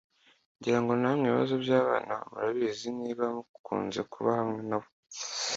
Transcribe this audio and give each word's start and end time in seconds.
ngirango 0.57 0.93
namwe 1.01 1.23
ibibazo 1.27 1.53
by’abana 1.63 2.13
murabizi 2.31 2.87
niba 3.01 3.23
mukunze 3.35 3.99
kuba 4.11 4.29
hamwe 4.39 4.59
na 4.69 4.77
bo, 4.81 4.89